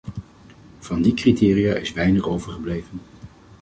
[0.79, 3.01] Van die criteria is weinig overgebleven.